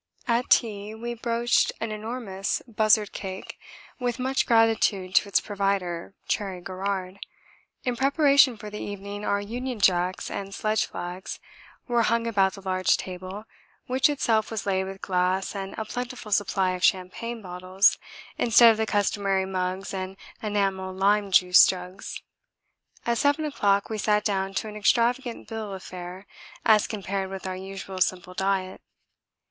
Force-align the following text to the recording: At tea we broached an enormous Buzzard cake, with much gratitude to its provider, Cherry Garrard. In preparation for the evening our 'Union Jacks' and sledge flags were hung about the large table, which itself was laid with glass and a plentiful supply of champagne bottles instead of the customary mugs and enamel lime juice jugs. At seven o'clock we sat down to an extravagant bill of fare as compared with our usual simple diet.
At 0.27 0.49
tea 0.49 0.95
we 0.95 1.13
broached 1.13 1.71
an 1.79 1.91
enormous 1.91 2.63
Buzzard 2.67 3.11
cake, 3.13 3.59
with 3.99 4.17
much 4.17 4.47
gratitude 4.47 5.13
to 5.13 5.29
its 5.29 5.39
provider, 5.39 6.15
Cherry 6.27 6.59
Garrard. 6.59 7.19
In 7.83 7.95
preparation 7.95 8.57
for 8.57 8.71
the 8.71 8.79
evening 8.81 9.23
our 9.23 9.39
'Union 9.39 9.79
Jacks' 9.79 10.31
and 10.31 10.55
sledge 10.55 10.87
flags 10.87 11.39
were 11.87 12.01
hung 12.01 12.25
about 12.25 12.53
the 12.55 12.63
large 12.63 12.97
table, 12.97 13.45
which 13.85 14.09
itself 14.09 14.49
was 14.49 14.65
laid 14.65 14.85
with 14.85 15.03
glass 15.03 15.53
and 15.55 15.77
a 15.77 15.85
plentiful 15.85 16.31
supply 16.31 16.71
of 16.71 16.83
champagne 16.83 17.39
bottles 17.43 17.99
instead 18.39 18.71
of 18.71 18.77
the 18.77 18.87
customary 18.87 19.45
mugs 19.45 19.93
and 19.93 20.17
enamel 20.41 20.91
lime 20.95 21.29
juice 21.29 21.63
jugs. 21.67 22.23
At 23.05 23.19
seven 23.19 23.45
o'clock 23.45 23.91
we 23.91 23.99
sat 23.99 24.23
down 24.23 24.55
to 24.55 24.67
an 24.67 24.75
extravagant 24.75 25.47
bill 25.47 25.71
of 25.71 25.83
fare 25.83 26.25
as 26.65 26.87
compared 26.87 27.29
with 27.29 27.45
our 27.45 27.55
usual 27.55 27.99
simple 28.01 28.33
diet. 28.33 28.81